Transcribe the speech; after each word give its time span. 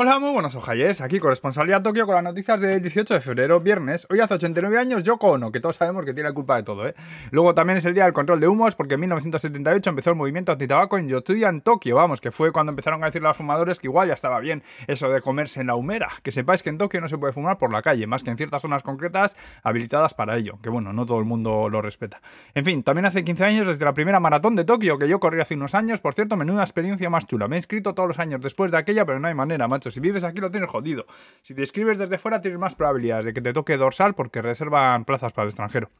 Hola, 0.00 0.20
muy 0.20 0.30
buenos 0.30 0.54
ojalles. 0.54 1.00
Aquí 1.00 1.18
corresponsalía 1.18 1.82
Tokio 1.82 2.06
con 2.06 2.14
las 2.14 2.22
noticias 2.22 2.60
del 2.60 2.80
18 2.80 3.14
de 3.14 3.20
febrero, 3.20 3.58
viernes. 3.58 4.06
Hoy 4.08 4.20
hace 4.20 4.34
89 4.34 4.78
años 4.78 5.02
Yoko 5.02 5.32
Ono, 5.32 5.50
que 5.50 5.58
todos 5.58 5.74
sabemos 5.74 6.04
que 6.04 6.14
tiene 6.14 6.32
culpa 6.32 6.54
de 6.54 6.62
todo, 6.62 6.86
¿eh? 6.86 6.94
Luego 7.32 7.52
también 7.52 7.78
es 7.78 7.84
el 7.84 7.94
día 7.94 8.04
del 8.04 8.12
control 8.12 8.38
de 8.38 8.46
humos, 8.46 8.76
porque 8.76 8.94
en 8.94 9.00
1978 9.00 9.90
empezó 9.90 10.10
el 10.10 10.16
movimiento 10.16 10.52
antitabaco 10.52 10.98
en 10.98 11.08
Yotuya, 11.08 11.48
en 11.48 11.62
Tokio, 11.62 11.96
vamos, 11.96 12.20
que 12.20 12.30
fue 12.30 12.52
cuando 12.52 12.70
empezaron 12.70 13.02
a 13.02 13.06
decir 13.06 13.24
a 13.24 13.26
los 13.26 13.36
fumadores 13.36 13.80
que 13.80 13.88
igual 13.88 14.06
ya 14.06 14.14
estaba 14.14 14.38
bien 14.38 14.62
eso 14.86 15.08
de 15.10 15.20
comerse 15.20 15.62
en 15.62 15.66
la 15.66 15.74
humera. 15.74 16.08
Que 16.22 16.30
sepáis 16.30 16.62
que 16.62 16.70
en 16.70 16.78
Tokio 16.78 17.00
no 17.00 17.08
se 17.08 17.18
puede 17.18 17.32
fumar 17.32 17.58
por 17.58 17.72
la 17.72 17.82
calle, 17.82 18.06
más 18.06 18.22
que 18.22 18.30
en 18.30 18.36
ciertas 18.36 18.62
zonas 18.62 18.84
concretas 18.84 19.34
habilitadas 19.64 20.14
para 20.14 20.36
ello, 20.36 20.60
que 20.62 20.70
bueno, 20.70 20.92
no 20.92 21.06
todo 21.06 21.18
el 21.18 21.24
mundo 21.24 21.68
lo 21.68 21.82
respeta. 21.82 22.22
En 22.54 22.64
fin, 22.64 22.84
también 22.84 23.06
hace 23.06 23.24
15 23.24 23.44
años 23.44 23.66
desde 23.66 23.84
la 23.84 23.94
primera 23.94 24.20
maratón 24.20 24.54
de 24.54 24.64
Tokio, 24.64 24.96
que 24.96 25.08
yo 25.08 25.18
corrí 25.18 25.40
hace 25.40 25.54
unos 25.54 25.74
años, 25.74 26.00
por 26.00 26.14
cierto, 26.14 26.36
menuda 26.36 26.62
experiencia 26.62 27.10
más 27.10 27.26
chula. 27.26 27.48
Me 27.48 27.56
he 27.56 27.58
inscrito 27.58 27.94
todos 27.94 28.06
los 28.06 28.20
años 28.20 28.40
después 28.40 28.70
de 28.70 28.78
aquella, 28.78 29.04
pero 29.04 29.18
no 29.18 29.26
hay 29.26 29.34
manera, 29.34 29.66
macho. 29.66 29.87
Si 29.90 30.00
vives 30.00 30.24
aquí 30.24 30.40
lo 30.40 30.50
tienes 30.50 30.70
jodido. 30.70 31.06
Si 31.42 31.54
te 31.54 31.62
escribes 31.62 31.98
desde 31.98 32.18
fuera 32.18 32.40
tienes 32.40 32.58
más 32.58 32.74
probabilidades 32.74 33.26
de 33.26 33.32
que 33.32 33.40
te 33.40 33.52
toque 33.52 33.76
dorsal 33.76 34.14
porque 34.14 34.42
reservan 34.42 35.04
plazas 35.04 35.32
para 35.32 35.44
el 35.44 35.48
extranjero. 35.50 35.90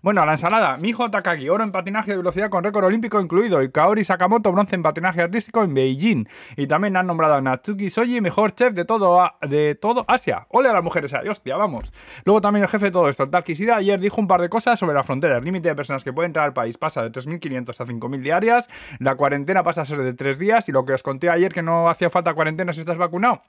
Bueno, 0.00 0.22
a 0.22 0.26
la 0.26 0.32
ensalada, 0.32 0.76
Mijo 0.76 1.10
Takagi, 1.10 1.48
oro 1.48 1.64
en 1.64 1.72
patinaje 1.72 2.12
de 2.12 2.18
velocidad 2.18 2.50
con 2.50 2.62
récord 2.62 2.84
olímpico 2.84 3.20
incluido, 3.20 3.62
y 3.62 3.70
Kaori 3.70 4.04
Sakamoto, 4.04 4.52
bronce 4.52 4.76
en 4.76 4.82
patinaje 4.82 5.22
artístico 5.22 5.64
en 5.64 5.74
Beijing. 5.74 6.28
Y 6.56 6.68
también 6.68 6.96
han 6.96 7.06
nombrado 7.06 7.34
a 7.34 7.40
Natsuki 7.40 7.90
Soji, 7.90 8.20
mejor 8.20 8.54
chef 8.54 8.74
de 8.74 8.84
todo, 8.84 9.28
de 9.42 9.74
todo 9.74 10.04
Asia. 10.06 10.46
Ole 10.50 10.68
a 10.68 10.72
las 10.72 10.84
mujeres 10.84 11.14
ahí, 11.14 11.28
hostia, 11.28 11.56
vamos. 11.56 11.92
Luego 12.24 12.40
también 12.40 12.62
el 12.62 12.68
jefe 12.68 12.86
de 12.86 12.90
todo 12.92 13.08
esto, 13.08 13.28
Takishida, 13.28 13.76
ayer 13.76 13.98
dijo 13.98 14.20
un 14.20 14.28
par 14.28 14.40
de 14.40 14.48
cosas 14.48 14.78
sobre 14.78 14.94
la 14.94 15.02
frontera. 15.02 15.38
El 15.38 15.44
límite 15.44 15.68
de 15.68 15.74
personas 15.74 16.04
que 16.04 16.12
pueden 16.12 16.28
entrar 16.30 16.46
al 16.46 16.52
país 16.52 16.78
pasa 16.78 17.02
de 17.02 17.10
3.500 17.10 17.80
a 17.80 17.84
5.000 17.84 18.22
diarias, 18.22 18.68
la 19.00 19.16
cuarentena 19.16 19.64
pasa 19.64 19.82
a 19.82 19.86
ser 19.86 20.02
de 20.02 20.14
3 20.14 20.38
días, 20.38 20.68
y 20.68 20.72
lo 20.72 20.84
que 20.84 20.92
os 20.92 21.02
conté 21.02 21.28
ayer 21.28 21.52
que 21.52 21.62
no 21.62 21.88
hacía 21.88 22.08
falta 22.08 22.34
cuarentena 22.34 22.72
si 22.72 22.80
estás 22.80 22.98
vacunado. 22.98 23.42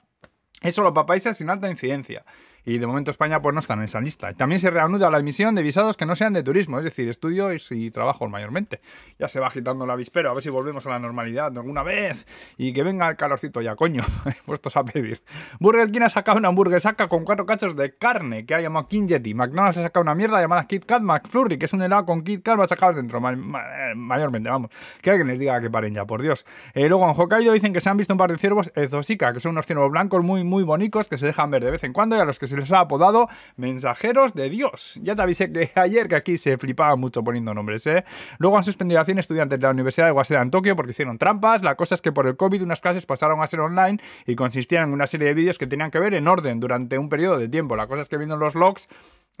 Es 0.62 0.74
solo 0.74 0.92
para 0.92 1.06
países 1.06 1.38
sin 1.38 1.48
alta 1.48 1.70
incidencia 1.70 2.22
y 2.64 2.78
de 2.78 2.86
momento 2.86 3.10
España 3.10 3.40
pues 3.40 3.54
no 3.54 3.60
está 3.60 3.74
en 3.74 3.82
esa 3.82 4.00
lista. 4.00 4.32
También 4.34 4.60
se 4.60 4.70
reanuda 4.70 5.10
la 5.10 5.18
emisión 5.18 5.54
de 5.54 5.62
visados 5.62 5.96
que 5.96 6.06
no 6.06 6.16
sean 6.16 6.32
de 6.32 6.42
turismo, 6.42 6.78
es 6.78 6.84
decir, 6.84 7.08
estudios 7.08 7.72
y 7.72 7.90
trabajos 7.90 8.30
mayormente. 8.30 8.80
Ya 9.18 9.28
se 9.28 9.40
va 9.40 9.46
agitando 9.46 9.86
la 9.86 9.96
vispera, 9.96 10.30
a 10.30 10.34
ver 10.34 10.42
si 10.42 10.50
volvemos 10.50 10.86
a 10.86 10.90
la 10.90 10.98
normalidad 10.98 11.56
alguna 11.56 11.82
vez 11.82 12.26
y 12.56 12.72
que 12.72 12.82
venga 12.82 13.08
el 13.08 13.16
calorcito 13.16 13.60
ya, 13.60 13.76
coño, 13.76 14.02
puestos 14.46 14.76
a 14.76 14.84
pedir. 14.84 15.22
Burger 15.58 15.90
King 15.90 16.02
ha 16.02 16.10
sacado 16.10 16.38
una 16.38 16.48
hamburguesaca 16.48 17.08
con 17.08 17.24
cuatro 17.24 17.46
cachos 17.46 17.76
de 17.76 17.96
carne 17.96 18.44
que 18.46 18.54
ha 18.54 18.60
llamado 18.60 18.88
King 18.88 19.06
Jetty. 19.08 19.34
McDonald's 19.34 19.78
ha 19.78 19.82
sacado 19.82 20.02
una 20.02 20.14
mierda 20.14 20.40
llamada 20.40 20.66
Kit 20.66 20.84
Kat 20.84 21.02
McFlurry, 21.02 21.58
que 21.58 21.66
es 21.66 21.72
un 21.72 21.82
helado 21.82 22.04
con 22.04 22.22
Kit 22.22 22.42
Kat 22.42 22.56
machacados 22.56 22.96
dentro, 22.96 23.20
mayormente, 23.20 24.48
vamos. 24.48 24.70
Que 25.00 25.10
alguien 25.10 25.28
les 25.28 25.38
diga 25.38 25.60
que 25.60 25.70
paren 25.70 25.94
ya, 25.94 26.04
por 26.04 26.22
Dios. 26.22 26.44
Eh, 26.74 26.88
luego 26.88 27.08
en 27.08 27.14
Hokkaido 27.16 27.52
dicen 27.52 27.72
que 27.72 27.80
se 27.80 27.88
han 27.88 27.96
visto 27.96 28.14
un 28.14 28.18
par 28.18 28.30
de 28.30 28.38
ciervos 28.38 28.70
Zosika, 28.88 29.32
que 29.32 29.40
son 29.40 29.52
unos 29.52 29.66
ciervos 29.66 29.90
blancos 29.90 30.22
muy, 30.22 30.44
muy 30.44 30.62
bonitos 30.62 31.08
que 31.08 31.18
se 31.18 31.26
dejan 31.26 31.50
ver 31.50 31.64
de 31.64 31.70
vez 31.70 31.84
en 31.84 31.92
cuando 31.92 32.16
y 32.16 32.20
a 32.20 32.24
los 32.24 32.38
que 32.38 32.46
se 32.50 32.56
les 32.56 32.70
ha 32.72 32.80
apodado 32.80 33.28
mensajeros 33.56 34.34
de 34.34 34.50
Dios. 34.50 35.00
Ya 35.02 35.16
te 35.16 35.22
avisé 35.22 35.52
que 35.52 35.70
ayer 35.76 36.08
que 36.08 36.16
aquí 36.16 36.38
se 36.38 36.58
flipaba 36.58 36.96
mucho 36.96 37.24
poniendo 37.24 37.54
nombres, 37.54 37.86
¿eh? 37.86 38.04
Luego 38.38 38.58
han 38.58 38.64
suspendido 38.64 39.00
a 39.00 39.04
100 39.04 39.18
estudiantes 39.18 39.58
de 39.58 39.66
la 39.66 39.72
Universidad 39.72 40.06
de 40.06 40.12
Waseda 40.12 40.42
en 40.42 40.50
Tokio 40.50 40.76
porque 40.76 40.90
hicieron 40.90 41.18
trampas. 41.18 41.62
La 41.62 41.74
cosa 41.76 41.94
es 41.94 42.02
que 42.02 42.12
por 42.12 42.26
el 42.26 42.36
COVID 42.36 42.62
unas 42.62 42.80
clases 42.80 43.06
pasaron 43.06 43.42
a 43.42 43.46
ser 43.46 43.60
online 43.60 43.98
y 44.26 44.34
consistían 44.34 44.88
en 44.88 44.92
una 44.92 45.06
serie 45.06 45.28
de 45.28 45.34
vídeos 45.34 45.58
que 45.58 45.66
tenían 45.66 45.90
que 45.90 45.98
ver 45.98 46.14
en 46.14 46.28
orden 46.28 46.60
durante 46.60 46.98
un 46.98 47.08
periodo 47.08 47.38
de 47.38 47.48
tiempo. 47.48 47.76
La 47.76 47.86
cosa 47.86 48.02
es 48.02 48.08
que 48.08 48.18
viendo 48.18 48.36
los 48.36 48.54
logs 48.54 48.88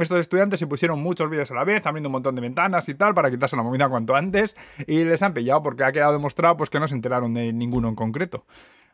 estos 0.02 0.18
estudiantes 0.18 0.58
se 0.58 0.66
pusieron 0.66 1.02
muchos 1.02 1.28
vídeos 1.28 1.50
a 1.50 1.54
la 1.54 1.64
vez, 1.64 1.86
abriendo 1.86 2.08
un 2.08 2.12
montón 2.12 2.34
de 2.34 2.40
ventanas 2.40 2.88
y 2.88 2.94
tal, 2.94 3.14
para 3.14 3.30
quitarse 3.30 3.56
la 3.56 3.62
movida 3.62 3.88
cuanto 3.88 4.16
antes, 4.16 4.56
y 4.86 5.04
les 5.04 5.22
han 5.22 5.34
pillado 5.34 5.62
porque 5.62 5.84
ha 5.84 5.92
quedado 5.92 6.12
demostrado 6.12 6.56
pues, 6.56 6.70
que 6.70 6.80
no 6.80 6.88
se 6.88 6.94
enteraron 6.94 7.34
de 7.34 7.52
ninguno 7.52 7.88
en 7.88 7.94
concreto. 7.94 8.46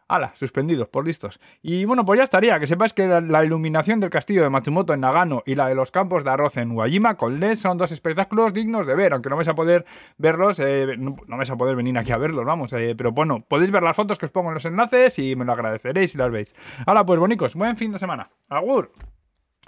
¡Hala! 0.08 0.32
Suspendidos, 0.34 0.88
por 0.88 1.04
listos. 1.04 1.40
Y 1.62 1.84
bueno, 1.84 2.04
pues 2.04 2.18
ya 2.18 2.24
estaría. 2.24 2.60
Que 2.60 2.66
sepáis 2.68 2.92
que 2.92 3.06
la, 3.06 3.44
iluminación 3.44 3.98
del 3.98 4.10
castillo 4.10 4.42
de 4.42 4.50
Matsumoto 4.50 4.94
en 4.94 5.00
Nagano 5.00 5.42
y 5.46 5.56
la 5.56 5.68
de 5.68 5.74
los 5.74 5.90
campos 5.90 6.22
de 6.22 6.30
arroz 6.30 6.56
en 6.56 6.72
Wajima 6.72 7.16
con 7.16 7.40
LED 7.40 7.56
son 7.56 7.76
dos 7.76 7.90
espectáculos 7.90 8.54
dignos 8.54 8.86
de 8.86 8.94
ver, 8.94 9.12
aunque 9.12 9.28
no 9.28 9.36
vais 9.36 9.48
a 9.48 9.54
poder 9.54 9.84
verlos, 10.16 10.60
eh, 10.60 10.94
no, 10.96 11.16
vais 11.26 11.50
a 11.50 11.56
poder 11.56 11.74
venir 11.74 11.98
aquí 11.98 12.12
a 12.12 12.18
verlos, 12.18 12.44
vamos. 12.44 12.72
Eh, 12.72 12.94
pero 12.96 13.10
bueno, 13.10 13.44
podéis 13.48 13.72
ver 13.72 13.82
las 13.82 13.96
fotos 13.96 14.18
que 14.18 14.26
os 14.26 14.32
pongo 14.32 14.50
en 14.50 14.54
los 14.54 14.64
enlaces 14.64 15.18
y 15.18 15.34
me 15.34 15.44
lo 15.44 15.52
agradeceréis 15.52 16.12
si 16.12 16.18
las 16.18 16.30
veis. 16.30 16.54
¡Hala! 16.86 17.04
Pues 17.04 17.18
bonicos, 17.18 17.54
buen 17.56 17.76
fin 17.76 17.92
de 17.92 17.98
semana. 17.98 18.30
¡Agur! 18.48 18.92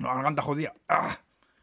La 0.00 0.14
garganta 0.14 0.42
jodida. 0.42 0.74
¡Ah! 0.88 1.18